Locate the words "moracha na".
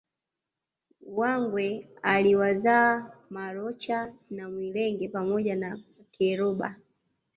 3.29-4.49